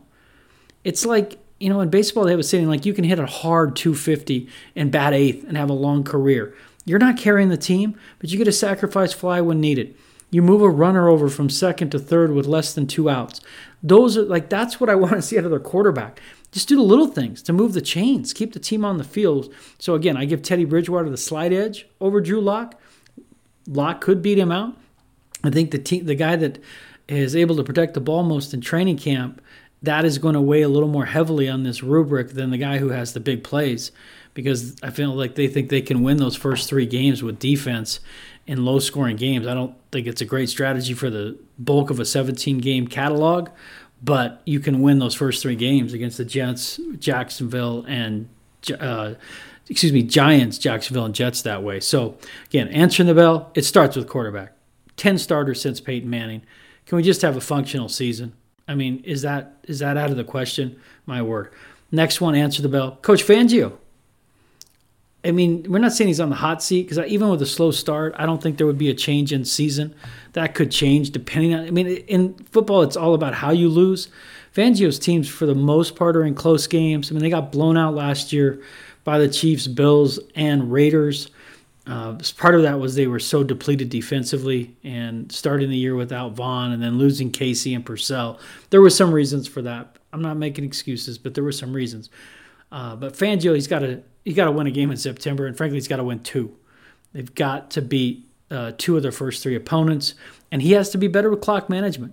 It's 0.84 1.04
like, 1.04 1.38
you 1.58 1.68
know, 1.68 1.80
in 1.80 1.88
baseball, 1.88 2.24
they 2.24 2.30
have 2.32 2.40
a 2.40 2.44
saying 2.44 2.68
like 2.68 2.84
you 2.84 2.92
can 2.92 3.04
hit 3.04 3.18
a 3.18 3.26
hard 3.26 3.76
250 3.76 4.48
and 4.74 4.92
bat 4.92 5.14
eighth 5.14 5.44
and 5.44 5.56
have 5.56 5.70
a 5.70 5.74
long 5.74 6.04
career. 6.04 6.54
You're 6.84 6.98
not 6.98 7.16
carrying 7.16 7.48
the 7.48 7.56
team, 7.56 7.98
but 8.18 8.30
you 8.30 8.38
get 8.38 8.46
a 8.46 8.52
sacrifice 8.52 9.12
fly 9.12 9.40
when 9.40 9.60
needed. 9.60 9.96
You 10.30 10.42
move 10.42 10.60
a 10.60 10.68
runner 10.68 11.08
over 11.08 11.28
from 11.28 11.48
second 11.48 11.90
to 11.90 11.98
third 11.98 12.32
with 12.32 12.46
less 12.46 12.74
than 12.74 12.86
two 12.86 13.08
outs. 13.08 13.40
Those 13.82 14.16
are 14.16 14.22
like, 14.22 14.50
that's 14.50 14.80
what 14.80 14.90
I 14.90 14.94
want 14.96 15.14
to 15.14 15.22
see 15.22 15.38
out 15.38 15.44
of 15.44 15.50
their 15.50 15.60
quarterback. 15.60 16.20
Just 16.52 16.68
do 16.68 16.76
the 16.76 16.82
little 16.82 17.08
things 17.08 17.42
to 17.42 17.52
move 17.52 17.72
the 17.72 17.80
chains, 17.80 18.32
keep 18.32 18.52
the 18.52 18.58
team 18.58 18.84
on 18.84 18.98
the 18.98 19.04
field. 19.04 19.52
So 19.78 19.94
again, 19.94 20.16
I 20.16 20.24
give 20.24 20.42
Teddy 20.42 20.64
Bridgewater 20.64 21.10
the 21.10 21.16
slide 21.16 21.52
edge 21.52 21.86
over 22.00 22.20
Drew 22.20 22.40
Lock. 22.40 22.80
Lock 23.66 24.00
could 24.00 24.22
beat 24.22 24.38
him 24.38 24.52
out. 24.52 24.76
I 25.44 25.50
think 25.50 25.70
the 25.70 25.78
team, 25.78 26.06
the 26.06 26.14
guy 26.14 26.36
that 26.36 26.58
is 27.08 27.36
able 27.36 27.56
to 27.56 27.64
protect 27.64 27.94
the 27.94 28.00
ball 28.00 28.22
most 28.22 28.54
in 28.54 28.60
training 28.60 28.98
camp, 28.98 29.40
that 29.82 30.04
is 30.04 30.18
going 30.18 30.34
to 30.34 30.40
weigh 30.40 30.62
a 30.62 30.68
little 30.68 30.88
more 30.88 31.04
heavily 31.04 31.48
on 31.48 31.62
this 31.62 31.82
rubric 31.82 32.30
than 32.30 32.50
the 32.50 32.58
guy 32.58 32.78
who 32.78 32.88
has 32.88 33.12
the 33.12 33.20
big 33.20 33.44
plays, 33.44 33.92
because 34.34 34.76
I 34.82 34.90
feel 34.90 35.14
like 35.14 35.34
they 35.34 35.48
think 35.48 35.68
they 35.68 35.82
can 35.82 36.02
win 36.02 36.16
those 36.16 36.36
first 36.36 36.68
three 36.68 36.86
games 36.86 37.22
with 37.22 37.38
defense 37.38 38.00
in 38.46 38.64
low 38.64 38.78
scoring 38.78 39.16
games. 39.16 39.46
I 39.46 39.54
don't 39.54 39.74
think 39.92 40.06
it's 40.06 40.20
a 40.20 40.24
great 40.24 40.48
strategy 40.48 40.94
for 40.94 41.10
the 41.10 41.38
bulk 41.58 41.90
of 41.90 42.00
a 42.00 42.04
17 42.04 42.58
game 42.58 42.86
catalog, 42.86 43.50
but 44.02 44.42
you 44.44 44.60
can 44.60 44.82
win 44.82 44.98
those 44.98 45.14
first 45.14 45.42
three 45.42 45.56
games 45.56 45.92
against 45.92 46.18
the 46.18 46.24
Jets, 46.24 46.80
Jacksonville, 46.98 47.84
and 47.88 48.28
uh, 48.78 49.14
excuse 49.68 49.92
me, 49.92 50.02
Giants, 50.02 50.58
Jacksonville, 50.58 51.04
and 51.04 51.14
Jets 51.14 51.42
that 51.42 51.62
way. 51.62 51.80
So 51.80 52.16
again, 52.46 52.68
answering 52.68 53.06
the 53.06 53.14
bell, 53.14 53.50
it 53.54 53.64
starts 53.64 53.96
with 53.96 54.08
quarterback. 54.08 54.52
Ten 54.96 55.18
starters 55.18 55.60
since 55.60 55.80
Peyton 55.80 56.08
Manning. 56.08 56.42
Can 56.86 56.96
we 56.96 57.02
just 57.02 57.22
have 57.22 57.36
a 57.36 57.40
functional 57.40 57.88
season? 57.88 58.32
I 58.68 58.74
mean, 58.74 59.02
is 59.04 59.22
that 59.22 59.56
is 59.64 59.80
that 59.80 59.96
out 59.96 60.10
of 60.10 60.16
the 60.16 60.24
question? 60.24 60.80
My 61.04 61.22
word. 61.22 61.52
Next 61.92 62.20
one, 62.20 62.34
answer 62.34 62.62
the 62.62 62.68
bell. 62.68 62.98
Coach 63.02 63.24
Fangio. 63.24 63.78
I 65.26 65.32
mean, 65.32 65.66
we're 65.68 65.78
not 65.80 65.92
saying 65.92 66.08
he's 66.08 66.20
on 66.20 66.30
the 66.30 66.36
hot 66.36 66.62
seat 66.62 66.88
because 66.88 67.04
even 67.06 67.28
with 67.28 67.42
a 67.42 67.46
slow 67.46 67.72
start, 67.72 68.14
I 68.16 68.26
don't 68.26 68.40
think 68.40 68.58
there 68.58 68.66
would 68.66 68.78
be 68.78 68.90
a 68.90 68.94
change 68.94 69.32
in 69.32 69.44
season. 69.44 69.94
That 70.34 70.54
could 70.54 70.70
change 70.70 71.10
depending 71.10 71.52
on. 71.52 71.66
I 71.66 71.70
mean, 71.70 71.88
in 71.88 72.34
football, 72.34 72.82
it's 72.82 72.96
all 72.96 73.14
about 73.14 73.34
how 73.34 73.50
you 73.50 73.68
lose. 73.68 74.08
Fangio's 74.54 74.98
teams, 74.98 75.28
for 75.28 75.44
the 75.44 75.54
most 75.54 75.96
part, 75.96 76.16
are 76.16 76.24
in 76.24 76.34
close 76.34 76.66
games. 76.66 77.10
I 77.10 77.14
mean, 77.14 77.22
they 77.22 77.30
got 77.30 77.50
blown 77.50 77.76
out 77.76 77.94
last 77.94 78.32
year 78.32 78.62
by 79.02 79.18
the 79.18 79.28
Chiefs, 79.28 79.66
Bills, 79.66 80.20
and 80.34 80.72
Raiders. 80.72 81.30
Uh, 81.86 82.18
part 82.36 82.54
of 82.54 82.62
that 82.62 82.78
was 82.78 82.94
they 82.94 83.06
were 83.06 83.20
so 83.20 83.44
depleted 83.44 83.90
defensively 83.90 84.76
and 84.82 85.30
starting 85.30 85.70
the 85.70 85.76
year 85.76 85.94
without 85.94 86.32
Von 86.32 86.72
and 86.72 86.82
then 86.82 86.98
losing 86.98 87.30
Casey 87.30 87.74
and 87.74 87.84
Purcell. 87.84 88.38
There 88.70 88.80
were 88.80 88.90
some 88.90 89.12
reasons 89.12 89.46
for 89.46 89.62
that. 89.62 89.98
I'm 90.12 90.22
not 90.22 90.36
making 90.36 90.64
excuses, 90.64 91.18
but 91.18 91.34
there 91.34 91.44
were 91.44 91.52
some 91.52 91.72
reasons. 91.72 92.10
Uh, 92.72 92.96
but 92.96 93.12
Fangio, 93.12 93.54
he's 93.54 93.68
got 93.68 93.80
to 93.80 94.02
he 94.26 94.32
got 94.32 94.46
to 94.46 94.50
win 94.50 94.66
a 94.66 94.72
game 94.72 94.90
in 94.90 94.96
September, 94.96 95.46
and 95.46 95.56
frankly, 95.56 95.76
he's 95.76 95.86
got 95.86 95.98
to 95.98 96.04
win 96.04 96.18
two. 96.18 96.52
They've 97.12 97.32
got 97.32 97.70
to 97.70 97.80
beat 97.80 98.28
uh, 98.50 98.72
two 98.76 98.96
of 98.96 99.04
their 99.04 99.12
first 99.12 99.40
three 99.40 99.54
opponents, 99.54 100.14
and 100.50 100.60
he 100.60 100.72
has 100.72 100.90
to 100.90 100.98
be 100.98 101.06
better 101.06 101.30
with 101.30 101.40
clock 101.40 101.70
management. 101.70 102.12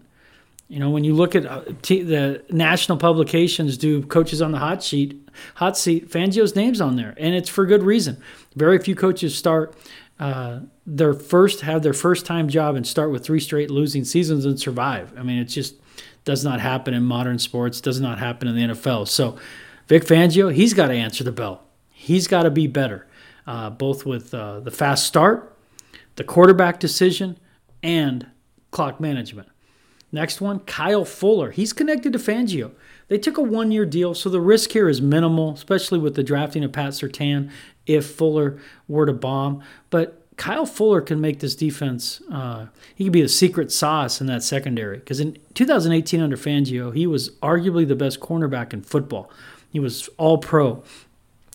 You 0.67 0.79
know, 0.79 0.91
when 0.91 1.03
you 1.03 1.15
look 1.15 1.33
at 1.33 1.47
uh, 1.47 1.63
t- 1.81 2.03
the 2.03 2.43
national 2.51 2.99
publications, 2.99 3.79
do 3.79 4.03
coaches 4.03 4.43
on 4.43 4.51
the 4.51 4.59
hot 4.59 4.83
sheet, 4.83 5.27
hot 5.55 5.75
seat, 5.75 6.07
Fangio's 6.07 6.55
name's 6.55 6.79
on 6.79 6.97
there, 6.97 7.15
and 7.17 7.33
it's 7.33 7.49
for 7.49 7.65
good 7.65 7.81
reason. 7.81 8.21
Very 8.55 8.77
few 8.77 8.95
coaches 8.95 9.35
start 9.35 9.75
uh, 10.19 10.59
their 10.85 11.15
first 11.15 11.61
have 11.61 11.81
their 11.81 11.93
first 11.93 12.27
time 12.27 12.47
job 12.47 12.75
and 12.75 12.85
start 12.85 13.09
with 13.09 13.25
three 13.25 13.39
straight 13.39 13.71
losing 13.71 14.05
seasons 14.05 14.45
and 14.45 14.59
survive. 14.59 15.11
I 15.17 15.23
mean, 15.23 15.39
it 15.39 15.45
just 15.45 15.75
does 16.25 16.45
not 16.45 16.59
happen 16.59 16.93
in 16.93 17.03
modern 17.03 17.39
sports. 17.39 17.81
Does 17.81 17.99
not 17.99 18.19
happen 18.19 18.47
in 18.47 18.55
the 18.55 18.73
NFL. 18.75 19.07
So, 19.07 19.39
Vic 19.87 20.03
Fangio, 20.03 20.53
he's 20.53 20.75
got 20.75 20.89
to 20.89 20.93
answer 20.93 21.23
the 21.23 21.31
bell. 21.31 21.63
He's 22.03 22.27
got 22.27 22.43
to 22.43 22.51
be 22.51 22.67
better, 22.67 23.07
uh, 23.47 23.69
both 23.69 24.05
with 24.05 24.33
uh, 24.33 24.59
the 24.59 24.71
fast 24.71 25.07
start, 25.07 25.55
the 26.17 26.25
quarterback 26.25 26.77
decision, 26.77 27.37
and 27.81 28.27
clock 28.71 28.99
management. 28.99 29.47
Next 30.11 30.41
one, 30.41 30.59
Kyle 30.59 31.05
Fuller. 31.05 31.51
He's 31.51 31.71
connected 31.71 32.11
to 32.11 32.19
Fangio. 32.19 32.71
They 33.07 33.17
took 33.17 33.37
a 33.37 33.41
one 33.41 33.71
year 33.71 33.85
deal, 33.85 34.13
so 34.13 34.29
the 34.29 34.41
risk 34.41 34.73
here 34.73 34.89
is 34.89 35.01
minimal, 35.01 35.53
especially 35.53 35.97
with 35.97 36.15
the 36.15 36.23
drafting 36.23 36.65
of 36.65 36.73
Pat 36.73 36.91
Surtain 36.91 37.49
if 37.85 38.05
Fuller 38.05 38.59
were 38.89 39.05
to 39.05 39.13
bomb. 39.13 39.63
But 39.89 40.27
Kyle 40.35 40.65
Fuller 40.65 40.99
can 40.99 41.21
make 41.21 41.39
this 41.39 41.55
defense, 41.55 42.21
uh, 42.29 42.65
he 42.93 43.05
could 43.05 43.13
be 43.13 43.21
the 43.21 43.29
secret 43.29 43.71
sauce 43.71 44.19
in 44.19 44.27
that 44.27 44.43
secondary. 44.43 44.97
Because 44.97 45.21
in 45.21 45.37
2018 45.53 46.19
under 46.19 46.35
Fangio, 46.35 46.93
he 46.93 47.07
was 47.07 47.29
arguably 47.41 47.87
the 47.87 47.95
best 47.95 48.19
cornerback 48.19 48.73
in 48.73 48.81
football. 48.81 49.31
He 49.71 49.79
was 49.79 50.09
all 50.17 50.37
pro. 50.37 50.83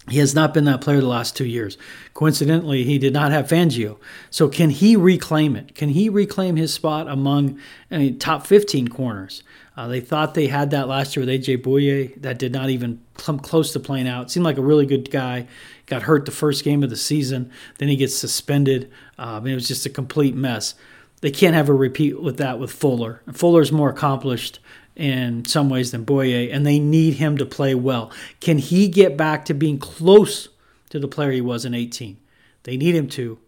He 0.09 0.19
has 0.19 0.35
not 0.35 0.55
been 0.55 0.65
that 0.65 0.81
player 0.81 1.00
the 1.00 1.07
last 1.07 1.37
two 1.37 1.47
years. 1.47 1.79
Coincidentally, 2.15 2.85
he 2.85 2.99
did 2.99 3.12
not 3.12 3.33
have 3.33 3.49
Fangio. 3.49 3.99
So, 4.31 4.49
can 4.49 4.71
he 4.71 4.97
reclaim 4.97 5.57
it? 5.57 5.75
Can 5.75 5.91
he 5.91 6.09
reclaim 6.09 6.57
his 6.57 6.73
spot 6.73 7.09
among 7.09 7.59
I 7.91 7.99
mean, 7.99 8.19
top 8.19 8.47
15 8.47 8.88
corners? 8.88 9.43
Uh, 9.77 9.87
they 9.87 10.00
thought 10.00 10.35
they 10.35 10.49
had 10.49 10.71
that 10.71 10.88
last 10.88 11.15
year 11.15 11.25
with 11.25 11.33
AJ 11.33 11.62
Bouye. 11.62 12.21
That 12.21 12.38
did 12.38 12.53
not 12.53 12.69
even 12.69 13.00
come 13.17 13.38
close 13.38 13.73
to 13.75 13.81
playing 13.81 14.09
out. 14.09 14.29
Seemed 14.29 14.45
like 14.45 14.59
a 14.59 14.62
really 14.62 14.87
good 14.87 15.09
guy. 15.09 15.47
Got 15.87 16.03
hurt 16.03 16.25
the 16.25 16.33
first 16.33 16.65
game 16.65 16.83
of 16.83 16.91
the 16.91 16.97
season. 16.97 17.53
Then 17.79 17.88
he 17.88 17.95
gets 17.95 18.17
suspended. 18.17 18.91
Um, 19.19 19.47
it 19.47 19.55
was 19.55 19.69
just 19.69 19.87
a 19.87 19.91
complete 19.91 20.35
mess. 20.35 20.75
They 21.21 21.31
can't 21.31 21.55
have 21.55 21.69
a 21.69 21.75
repeat 21.75 22.21
with 22.21 22.38
that 22.38 22.59
with 22.59 22.73
Fuller. 22.73 23.23
Fuller's 23.33 23.71
more 23.71 23.91
accomplished 23.91 24.59
in 24.99 25.45
some 25.45 25.71
ways 25.71 25.93
than 25.93 26.05
Bouye, 26.05 26.52
and 26.52 26.67
they 26.67 26.78
need 26.78 27.14
him 27.14 27.38
to 27.38 27.47
play 27.47 27.75
well. 27.75 28.11
Can 28.40 28.59
he 28.59 28.88
get 28.88 29.17
back 29.17 29.45
to 29.47 29.55
being 29.55 29.78
close 29.78 30.49
to 30.90 30.99
the 30.99 31.09
player 31.09 31.31
he 31.31 31.40
was 31.40 31.64
in 31.64 31.73
18? 31.73 32.19
They 32.64 32.76
need 32.76 32.95
him 32.95 33.09
to, 33.11 33.38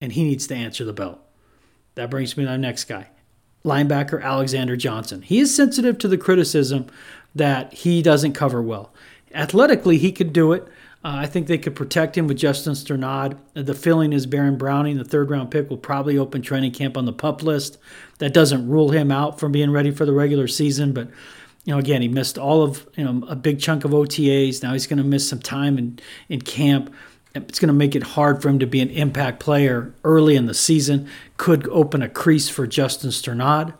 and 0.00 0.12
he 0.12 0.22
needs 0.22 0.46
to 0.48 0.54
answer 0.54 0.84
the 0.84 0.92
bell. 0.92 1.20
That 1.94 2.10
brings 2.10 2.36
me 2.36 2.44
to 2.44 2.50
our 2.50 2.58
next 2.58 2.84
guy, 2.84 3.08
linebacker 3.64 4.22
Alexander 4.22 4.76
Johnson. 4.76 5.22
He 5.22 5.40
is 5.40 5.56
sensitive 5.56 5.98
to 5.98 6.08
the 6.08 6.18
criticism 6.18 6.86
that 7.34 7.72
he 7.72 8.02
doesn't 8.02 8.34
cover 8.34 8.62
well. 8.62 8.92
Athletically, 9.34 9.98
he 9.98 10.12
could 10.12 10.32
do 10.32 10.52
it. 10.52 10.68
Uh, 11.08 11.20
I 11.20 11.26
think 11.26 11.46
they 11.46 11.56
could 11.56 11.74
protect 11.74 12.18
him 12.18 12.26
with 12.26 12.36
Justin 12.36 12.74
Strnad. 12.74 13.38
The 13.54 13.72
filling 13.72 14.12
is 14.12 14.26
Baron 14.26 14.58
Browning, 14.58 14.98
the 14.98 15.04
third 15.04 15.30
round 15.30 15.50
pick, 15.50 15.70
will 15.70 15.78
probably 15.78 16.18
open 16.18 16.42
training 16.42 16.72
camp 16.72 16.98
on 16.98 17.06
the 17.06 17.14
pup 17.14 17.42
list. 17.42 17.78
That 18.18 18.34
doesn't 18.34 18.68
rule 18.68 18.90
him 18.90 19.10
out 19.10 19.40
from 19.40 19.50
being 19.50 19.70
ready 19.70 19.90
for 19.90 20.04
the 20.04 20.12
regular 20.12 20.46
season, 20.46 20.92
but 20.92 21.08
you 21.64 21.72
know, 21.72 21.78
again, 21.78 22.02
he 22.02 22.08
missed 22.08 22.36
all 22.36 22.62
of 22.62 22.86
you 22.94 23.04
know 23.04 23.26
a 23.26 23.34
big 23.34 23.58
chunk 23.58 23.86
of 23.86 23.92
OTAs. 23.92 24.62
Now 24.62 24.74
he's 24.74 24.86
going 24.86 24.98
to 24.98 25.04
miss 25.04 25.26
some 25.26 25.40
time 25.40 25.78
in 25.78 25.98
in 26.28 26.42
camp. 26.42 26.92
It's 27.34 27.58
going 27.58 27.68
to 27.68 27.72
make 27.74 27.96
it 27.96 28.02
hard 28.02 28.42
for 28.42 28.50
him 28.50 28.58
to 28.58 28.66
be 28.66 28.80
an 28.80 28.90
impact 28.90 29.40
player 29.40 29.94
early 30.04 30.36
in 30.36 30.44
the 30.44 30.52
season. 30.52 31.08
Could 31.38 31.66
open 31.70 32.02
a 32.02 32.08
crease 32.10 32.50
for 32.50 32.66
Justin 32.66 33.08
Strnad. 33.08 33.72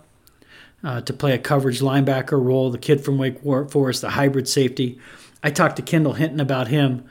uh, 0.82 1.00
to 1.02 1.12
play 1.12 1.32
a 1.32 1.38
coverage 1.38 1.80
linebacker 1.80 2.42
role. 2.42 2.70
The 2.70 2.78
kid 2.78 3.04
from 3.04 3.18
Wake 3.18 3.42
Forest, 3.42 4.00
the 4.00 4.10
hybrid 4.10 4.48
safety. 4.48 4.98
I 5.42 5.50
talked 5.50 5.76
to 5.76 5.82
Kendall 5.82 6.14
Hinton 6.14 6.40
about 6.40 6.68
him, 6.68 7.04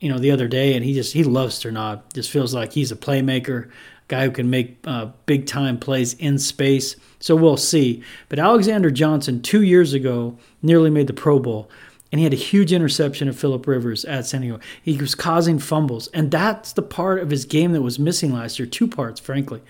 you 0.00 0.08
know, 0.08 0.18
the 0.18 0.30
other 0.30 0.48
day, 0.48 0.74
and 0.74 0.84
he 0.84 0.94
just 0.94 1.12
he 1.12 1.24
loves 1.24 1.58
Strnad. 1.58 2.02
Just 2.14 2.30
feels 2.30 2.54
like 2.54 2.72
he's 2.72 2.92
a 2.92 2.96
playmaker, 2.96 3.70
guy 4.08 4.24
who 4.24 4.30
can 4.30 4.50
make 4.50 4.78
uh, 4.84 5.06
big 5.26 5.46
time 5.46 5.78
plays 5.78 6.14
in 6.14 6.38
space. 6.38 6.96
So 7.18 7.34
we'll 7.34 7.56
see. 7.56 8.02
But 8.28 8.38
Alexander 8.38 8.90
Johnson, 8.90 9.42
two 9.42 9.62
years 9.62 9.92
ago, 9.92 10.38
nearly 10.62 10.90
made 10.90 11.06
the 11.06 11.12
Pro 11.12 11.38
Bowl, 11.38 11.70
and 12.12 12.18
he 12.18 12.24
had 12.24 12.32
a 12.32 12.36
huge 12.36 12.72
interception 12.72 13.28
of 13.28 13.38
Philip 13.38 13.66
Rivers 13.66 14.04
at 14.04 14.26
San 14.26 14.42
Diego. 14.42 14.60
He 14.82 14.96
was 14.96 15.14
causing 15.14 15.58
fumbles, 15.58 16.08
and 16.08 16.30
that's 16.30 16.72
the 16.72 16.82
part 16.82 17.20
of 17.20 17.30
his 17.30 17.44
game 17.44 17.72
that 17.72 17.82
was 17.82 17.98
missing 17.98 18.32
last 18.32 18.58
year. 18.58 18.66
Two 18.66 18.88
parts, 18.88 19.20
frankly. 19.20 19.60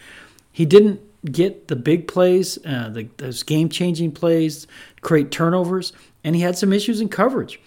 He 0.52 0.64
didn't 0.64 1.00
get 1.25 1.68
the 1.68 1.76
big 1.76 2.08
plays, 2.08 2.58
uh, 2.64 2.88
the, 2.88 3.08
those 3.16 3.42
game 3.42 3.68
changing 3.68 4.12
plays, 4.12 4.66
create 5.00 5.30
turnovers, 5.30 5.92
and 6.25 6.36
he 6.36 6.42
had 6.42 6.56
some 6.56 6.72
issues 6.72 7.00
in 7.00 7.08
coverage. 7.08 7.60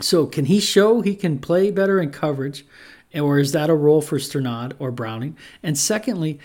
So, 0.00 0.26
can 0.26 0.46
he 0.46 0.60
show 0.60 1.00
he 1.00 1.14
can 1.14 1.38
play 1.38 1.70
better 1.70 2.00
in 2.00 2.10
coverage, 2.10 2.66
or 3.14 3.38
is 3.38 3.52
that 3.52 3.70
a 3.70 3.74
role 3.74 4.02
for 4.02 4.18
Strnad 4.18 4.72
or 4.78 4.90
Browning? 4.90 5.36
And 5.62 5.78
secondly, 5.78 6.40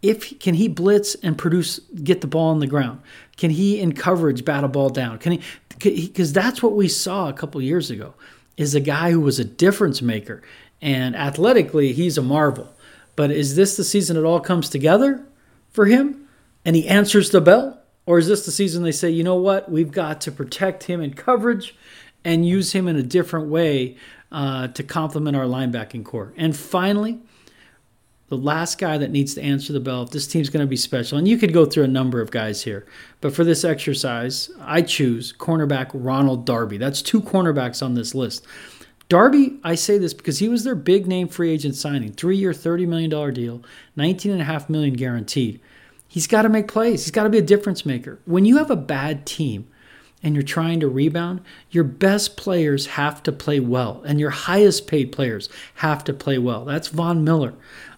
if 0.00 0.38
can 0.38 0.54
he 0.54 0.68
blitz 0.68 1.14
and 1.16 1.36
produce, 1.36 1.80
get 2.02 2.20
the 2.20 2.26
ball 2.26 2.50
on 2.50 2.60
the 2.60 2.66
ground? 2.66 3.00
Can 3.36 3.50
he 3.50 3.78
in 3.78 3.92
coverage 3.92 4.44
bat 4.44 4.64
a 4.64 4.68
ball 4.68 4.88
down? 4.88 5.18
Can 5.18 5.32
he? 5.32 5.42
Because 5.78 6.32
that's 6.32 6.62
what 6.62 6.72
we 6.72 6.88
saw 6.88 7.28
a 7.28 7.32
couple 7.32 7.60
years 7.60 7.90
ago, 7.90 8.14
is 8.56 8.74
a 8.74 8.80
guy 8.80 9.10
who 9.10 9.20
was 9.20 9.38
a 9.38 9.44
difference 9.44 10.00
maker, 10.00 10.42
and 10.80 11.14
athletically 11.14 11.92
he's 11.92 12.18
a 12.18 12.22
marvel. 12.22 12.74
But 13.16 13.30
is 13.30 13.54
this 13.54 13.76
the 13.76 13.84
season 13.84 14.16
it 14.16 14.24
all 14.24 14.40
comes 14.40 14.70
together 14.70 15.24
for 15.70 15.86
him, 15.86 16.26
and 16.64 16.74
he 16.74 16.88
answers 16.88 17.30
the 17.30 17.40
bell? 17.40 17.80
Or 18.06 18.18
is 18.18 18.26
this 18.26 18.46
the 18.46 18.52
season 18.52 18.84
they 18.84 18.92
say, 18.92 19.10
you 19.10 19.22
know 19.22 19.36
what, 19.36 19.70
we've 19.70 19.92
got 19.92 20.22
to 20.22 20.32
protect 20.32 20.84
him 20.84 21.02
in 21.02 21.12
coverage 21.12 21.76
and 22.24 22.46
use 22.46 22.72
him 22.72 22.88
in 22.88 22.96
a 22.96 23.02
different 23.02 23.48
way 23.48 23.96
uh, 24.30 24.68
to 24.68 24.82
complement 24.82 25.36
our 25.36 25.44
linebacking 25.44 26.04
core. 26.04 26.32
And 26.36 26.56
finally, 26.56 27.20
the 28.28 28.36
last 28.36 28.78
guy 28.78 28.98
that 28.98 29.10
needs 29.10 29.34
to 29.34 29.42
answer 29.42 29.72
the 29.72 29.80
bell 29.80 30.02
if 30.02 30.10
this 30.10 30.26
team's 30.26 30.50
going 30.50 30.64
to 30.64 30.68
be 30.68 30.76
special, 30.76 31.16
and 31.16 31.26
you 31.26 31.38
could 31.38 31.52
go 31.52 31.64
through 31.64 31.84
a 31.84 31.88
number 31.88 32.20
of 32.20 32.30
guys 32.30 32.62
here, 32.62 32.86
but 33.20 33.34
for 33.34 33.42
this 33.42 33.64
exercise, 33.64 34.50
I 34.60 34.82
choose 34.82 35.32
cornerback 35.32 35.90
Ronald 35.94 36.44
Darby. 36.44 36.76
That's 36.76 37.00
two 37.00 37.22
cornerbacks 37.22 37.82
on 37.82 37.94
this 37.94 38.14
list. 38.14 38.46
Darby, 39.08 39.58
I 39.64 39.74
say 39.74 39.96
this 39.96 40.12
because 40.12 40.38
he 40.38 40.50
was 40.50 40.64
their 40.64 40.74
big 40.74 41.06
name 41.06 41.28
free 41.28 41.50
agent 41.50 41.74
signing, 41.74 42.12
three 42.12 42.36
year, 42.36 42.52
$30 42.52 42.86
million 42.86 43.10
deal, 43.32 43.62
19.5 43.96 44.68
million 44.68 44.94
guaranteed. 44.94 45.60
He's 46.06 46.26
got 46.26 46.42
to 46.42 46.50
make 46.50 46.68
plays. 46.68 47.04
He's 47.04 47.10
got 47.10 47.24
to 47.24 47.30
be 47.30 47.38
a 47.38 47.42
difference 47.42 47.86
maker. 47.86 48.18
When 48.26 48.44
you 48.44 48.58
have 48.58 48.70
a 48.70 48.76
bad 48.76 49.24
team, 49.24 49.68
and 50.22 50.34
you're 50.34 50.42
trying 50.42 50.80
to 50.80 50.88
rebound, 50.88 51.40
your 51.70 51.84
best 51.84 52.36
players 52.36 52.86
have 52.86 53.22
to 53.22 53.32
play 53.32 53.60
well, 53.60 54.02
and 54.04 54.18
your 54.18 54.30
highest 54.30 54.86
paid 54.86 55.12
players 55.12 55.48
have 55.76 56.02
to 56.04 56.12
play 56.12 56.38
well. 56.38 56.64
That's 56.64 56.88
Von 56.88 57.24
Miller. 57.24 57.54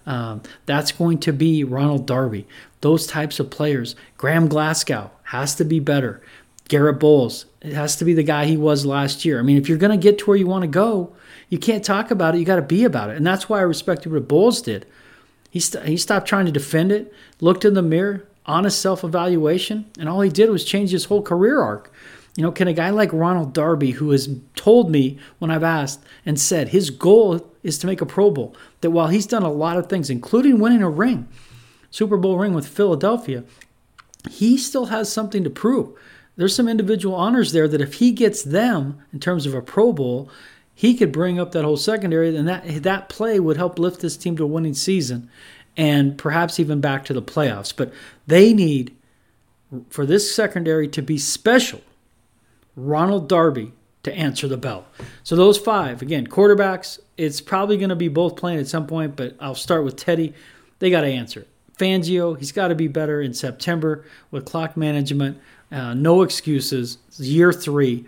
Um, 0.06 0.42
that's 0.66 0.92
going 0.92 1.18
to 1.20 1.32
be 1.32 1.64
Ronald 1.64 2.06
Darby. 2.06 2.46
Those 2.80 3.06
types 3.06 3.38
of 3.38 3.50
players. 3.50 3.94
Graham 4.16 4.48
Glasgow 4.48 5.10
has 5.24 5.54
to 5.56 5.64
be 5.64 5.80
better. 5.80 6.22
Garrett 6.68 7.00
Bolles 7.00 7.46
it 7.60 7.72
has 7.74 7.96
to 7.96 8.04
be 8.04 8.14
the 8.14 8.22
guy 8.22 8.46
he 8.46 8.56
was 8.56 8.86
last 8.86 9.24
year. 9.24 9.38
I 9.38 9.42
mean, 9.42 9.58
if 9.58 9.68
you're 9.68 9.78
going 9.78 9.90
to 9.90 10.02
get 10.02 10.18
to 10.18 10.26
where 10.26 10.36
you 10.36 10.46
want 10.46 10.62
to 10.62 10.68
go, 10.68 11.14
you 11.48 11.58
can't 11.58 11.84
talk 11.84 12.10
about 12.10 12.34
it. 12.34 12.38
You 12.38 12.44
got 12.44 12.56
to 12.56 12.62
be 12.62 12.84
about 12.84 13.10
it. 13.10 13.16
And 13.16 13.26
that's 13.26 13.48
why 13.48 13.58
I 13.58 13.62
respected 13.62 14.12
what 14.12 14.28
Bolles 14.28 14.62
did. 14.62 14.86
He, 15.50 15.60
st- 15.60 15.84
he 15.84 15.96
stopped 15.96 16.26
trying 16.26 16.46
to 16.46 16.52
defend 16.52 16.92
it, 16.92 17.12
looked 17.40 17.64
in 17.64 17.74
the 17.74 17.82
mirror, 17.82 18.26
honest 18.46 18.80
self 18.80 19.04
evaluation, 19.04 19.86
and 19.98 20.08
all 20.08 20.20
he 20.20 20.30
did 20.30 20.50
was 20.50 20.64
change 20.64 20.90
his 20.90 21.06
whole 21.06 21.22
career 21.22 21.60
arc. 21.60 21.92
You 22.36 22.42
know, 22.44 22.52
can 22.52 22.68
a 22.68 22.72
guy 22.72 22.90
like 22.90 23.12
Ronald 23.12 23.52
Darby, 23.52 23.90
who 23.92 24.10
has 24.10 24.28
told 24.54 24.90
me 24.90 25.18
when 25.38 25.50
I've 25.50 25.64
asked 25.64 26.04
and 26.24 26.38
said 26.40 26.68
his 26.68 26.90
goal 26.90 27.46
is 27.62 27.76
to 27.78 27.86
make 27.86 28.00
a 28.00 28.06
Pro 28.06 28.30
Bowl, 28.30 28.54
that 28.80 28.90
while 28.92 29.08
he's 29.08 29.26
done 29.26 29.42
a 29.42 29.52
lot 29.52 29.76
of 29.76 29.88
things, 29.88 30.08
including 30.08 30.60
winning 30.60 30.82
a 30.82 30.88
ring, 30.88 31.28
Super 31.90 32.16
Bowl 32.16 32.38
ring 32.38 32.54
with 32.54 32.68
Philadelphia, 32.68 33.44
he 34.30 34.56
still 34.56 34.86
has 34.86 35.12
something 35.12 35.44
to 35.44 35.50
prove. 35.50 35.92
there's 36.36 36.54
some 36.54 36.68
individual 36.68 37.14
honors 37.14 37.52
there 37.52 37.68
that 37.68 37.80
if 37.80 37.94
he 37.94 38.12
gets 38.12 38.42
them 38.42 39.02
in 39.12 39.20
terms 39.20 39.44
of 39.44 39.54
a 39.54 39.60
Pro 39.60 39.92
Bowl, 39.92 40.30
he 40.74 40.94
could 40.94 41.12
bring 41.12 41.38
up 41.38 41.52
that 41.52 41.64
whole 41.64 41.76
secondary, 41.76 42.34
and 42.34 42.48
that 42.48 42.82
that 42.84 43.10
play 43.10 43.38
would 43.38 43.58
help 43.58 43.78
lift 43.78 44.00
this 44.00 44.16
team 44.16 44.36
to 44.36 44.44
a 44.44 44.46
winning 44.46 44.72
season, 44.72 45.28
and 45.76 46.16
perhaps 46.18 46.60
even 46.60 46.80
back 46.80 47.04
to 47.06 47.12
the 47.12 47.22
playoffs. 47.22 47.74
But 47.74 47.92
they 48.26 48.52
need 48.52 48.94
for 49.88 50.04
this 50.04 50.34
secondary 50.34 50.88
to 50.88 51.02
be 51.02 51.18
special. 51.18 51.80
Ronald 52.76 53.28
Darby 53.28 53.72
to 54.02 54.12
answer 54.14 54.48
the 54.48 54.56
bell. 54.56 54.86
So 55.22 55.36
those 55.36 55.58
five, 55.58 56.02
again, 56.02 56.26
quarterbacks, 56.26 56.98
it's 57.16 57.40
probably 57.40 57.76
going 57.76 57.90
to 57.90 57.96
be 57.96 58.08
both 58.08 58.36
playing 58.36 58.58
at 58.58 58.66
some 58.66 58.86
point, 58.86 59.16
but 59.16 59.36
I'll 59.40 59.54
start 59.54 59.84
with 59.84 59.96
Teddy. 59.96 60.32
They 60.78 60.90
got 60.90 61.02
to 61.02 61.08
answer. 61.08 61.46
Fangio, 61.78 62.38
he's 62.38 62.52
got 62.52 62.68
to 62.68 62.74
be 62.74 62.88
better 62.88 63.20
in 63.20 63.34
September 63.34 64.04
with 64.30 64.44
clock 64.44 64.76
management. 64.76 65.38
Uh, 65.70 65.94
no 65.94 66.22
excuses. 66.22 66.98
Year 67.16 67.52
three, 67.52 68.06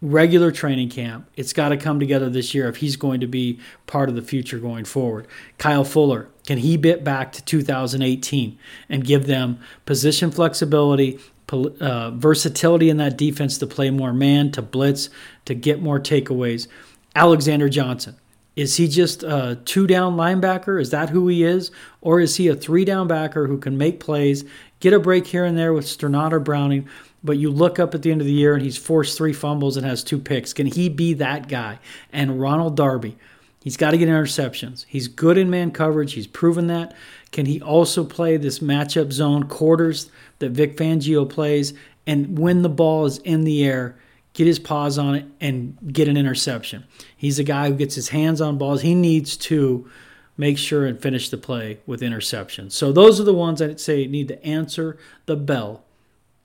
regular 0.00 0.50
training 0.52 0.90
camp. 0.90 1.28
It's 1.36 1.52
got 1.52 1.70
to 1.70 1.76
come 1.76 1.98
together 1.98 2.28
this 2.28 2.54
year 2.54 2.68
if 2.68 2.76
he's 2.76 2.96
going 2.96 3.20
to 3.20 3.26
be 3.26 3.58
part 3.86 4.08
of 4.08 4.14
the 4.14 4.22
future 4.22 4.58
going 4.58 4.84
forward. 4.84 5.26
Kyle 5.58 5.84
Fuller, 5.84 6.28
can 6.46 6.58
he 6.58 6.76
bit 6.76 7.02
back 7.02 7.32
to 7.32 7.44
2018 7.44 8.58
and 8.88 9.04
give 9.04 9.26
them 9.26 9.58
position 9.86 10.30
flexibility, 10.30 11.18
uh, 11.50 12.10
versatility 12.10 12.90
in 12.90 12.98
that 12.98 13.16
defense 13.16 13.56
to 13.58 13.66
play 13.66 13.90
more 13.90 14.12
man, 14.12 14.50
to 14.52 14.62
blitz, 14.62 15.08
to 15.46 15.54
get 15.54 15.80
more 15.80 15.98
takeaways? 15.98 16.68
Alexander 17.14 17.68
Johnson. 17.68 18.16
Is 18.56 18.76
he 18.76 18.86
just 18.86 19.24
a 19.24 19.58
two 19.64 19.86
down 19.86 20.16
linebacker? 20.16 20.80
Is 20.80 20.90
that 20.90 21.10
who 21.10 21.26
he 21.26 21.42
is? 21.42 21.72
Or 22.00 22.20
is 22.20 22.36
he 22.36 22.46
a 22.48 22.54
three 22.54 22.84
down 22.84 23.08
backer 23.08 23.48
who 23.48 23.58
can 23.58 23.76
make 23.76 23.98
plays, 23.98 24.44
get 24.78 24.92
a 24.92 25.00
break 25.00 25.26
here 25.26 25.44
and 25.44 25.58
there 25.58 25.72
with 25.72 25.86
Strnad 25.86 26.32
or 26.32 26.38
Browning, 26.38 26.88
but 27.24 27.38
you 27.38 27.50
look 27.50 27.78
up 27.78 27.94
at 27.94 28.02
the 28.02 28.12
end 28.12 28.20
of 28.20 28.26
the 28.26 28.32
year 28.32 28.54
and 28.54 28.62
he's 28.62 28.76
forced 28.76 29.16
three 29.16 29.32
fumbles 29.32 29.78
and 29.78 29.86
has 29.86 30.04
two 30.04 30.18
picks. 30.18 30.52
Can 30.52 30.66
he 30.66 30.90
be 30.90 31.14
that 31.14 31.48
guy? 31.48 31.78
And 32.12 32.38
Ronald 32.38 32.76
Darby, 32.76 33.16
he's 33.62 33.78
got 33.78 33.92
to 33.92 33.98
get 33.98 34.08
interceptions. 34.08 34.84
He's 34.86 35.08
good 35.08 35.38
in 35.38 35.48
man 35.48 35.70
coverage. 35.70 36.12
He's 36.12 36.26
proven 36.26 36.66
that. 36.66 36.94
Can 37.32 37.46
he 37.46 37.60
also 37.62 38.04
play 38.04 38.36
this 38.36 38.58
matchup 38.58 39.10
zone 39.10 39.44
quarters 39.44 40.10
that 40.38 40.50
Vic 40.50 40.76
Fangio 40.76 41.28
plays? 41.28 41.72
And 42.06 42.38
when 42.38 42.62
the 42.62 42.68
ball 42.68 43.06
is 43.06 43.18
in 43.18 43.44
the 43.44 43.64
air, 43.64 43.96
get 44.34 44.46
his 44.46 44.58
paws 44.58 44.98
on 44.98 45.14
it 45.14 45.24
and 45.40 45.78
get 45.92 46.08
an 46.08 46.18
interception. 46.18 46.84
He's 47.16 47.38
a 47.38 47.44
guy 47.44 47.70
who 47.70 47.74
gets 47.74 47.94
his 47.94 48.10
hands 48.10 48.40
on 48.42 48.58
balls. 48.58 48.82
He 48.82 48.94
needs 48.94 49.36
to 49.38 49.90
make 50.36 50.58
sure 50.58 50.84
and 50.84 51.00
finish 51.00 51.30
the 51.30 51.38
play 51.38 51.78
with 51.86 52.02
interceptions. 52.02 52.72
So 52.72 52.92
those 52.92 53.20
are 53.20 53.24
the 53.24 53.32
ones 53.32 53.62
I'd 53.62 53.80
say 53.80 54.06
need 54.06 54.28
to 54.28 54.44
answer 54.44 54.98
the 55.26 55.36
bell 55.36 55.83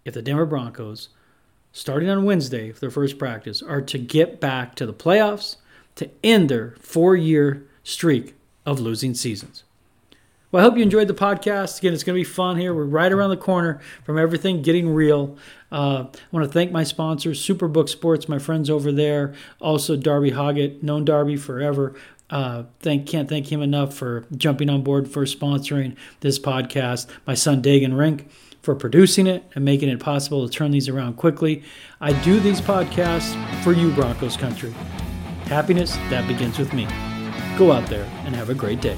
if 0.09 0.15
the 0.15 0.21
Denver 0.21 0.45
Broncos, 0.45 1.09
starting 1.71 2.09
on 2.09 2.25
Wednesday 2.25 2.71
for 2.71 2.79
their 2.79 2.91
first 2.91 3.17
practice, 3.17 3.61
are 3.61 3.81
to 3.81 3.97
get 3.97 4.39
back 4.39 4.75
to 4.75 4.85
the 4.85 4.93
playoffs 4.93 5.57
to 5.95 6.09
end 6.23 6.49
their 6.49 6.75
four 6.79 7.15
year 7.15 7.65
streak 7.83 8.35
of 8.65 8.79
losing 8.79 9.13
seasons. 9.13 9.63
Well, 10.51 10.61
I 10.61 10.67
hope 10.67 10.77
you 10.77 10.83
enjoyed 10.83 11.07
the 11.07 11.13
podcast. 11.13 11.77
Again, 11.77 11.93
it's 11.93 12.03
going 12.03 12.15
to 12.15 12.19
be 12.19 12.23
fun 12.23 12.57
here. 12.57 12.73
We're 12.73 12.85
right 12.85 13.11
around 13.11 13.29
the 13.29 13.37
corner 13.37 13.79
from 14.03 14.17
everything 14.17 14.63
getting 14.63 14.89
real. 14.89 15.37
Uh, 15.71 16.05
I 16.11 16.17
want 16.31 16.43
to 16.43 16.51
thank 16.51 16.71
my 16.71 16.83
sponsors, 16.83 17.39
Superbook 17.39 17.87
Sports, 17.87 18.27
my 18.27 18.39
friends 18.39 18.67
over 18.67 18.91
there. 18.91 19.35
Also, 19.59 19.95
Darby 19.95 20.31
Hoggett, 20.31 20.81
known 20.81 21.05
Darby 21.05 21.37
forever. 21.37 21.93
Uh, 22.31 22.63
thank 22.79 23.05
can't 23.07 23.29
thank 23.29 23.51
him 23.51 23.61
enough 23.61 23.93
for 23.93 24.25
jumping 24.35 24.69
on 24.71 24.81
board 24.81 25.07
for 25.07 25.25
sponsoring 25.25 25.95
this 26.21 26.39
podcast. 26.39 27.07
My 27.27 27.35
son 27.35 27.61
Dagan 27.61 27.95
Renck 27.95 28.27
for 28.61 28.75
producing 28.75 29.27
it 29.27 29.43
and 29.55 29.63
making 29.63 29.89
it 29.89 29.99
possible 29.99 30.47
to 30.47 30.53
turn 30.53 30.71
these 30.71 30.89
around 30.89 31.15
quickly. 31.15 31.63
I 32.01 32.13
do 32.23 32.39
these 32.39 32.61
podcasts 32.61 33.33
for 33.63 33.71
you, 33.73 33.91
Broncos 33.91 34.37
country. 34.37 34.71
Happiness 35.45 35.95
that 36.09 36.27
begins 36.27 36.59
with 36.59 36.73
me. 36.73 36.85
Go 37.57 37.71
out 37.71 37.89
there 37.89 38.05
and 38.25 38.35
have 38.35 38.49
a 38.49 38.53
great 38.55 38.81
day. 38.81 38.97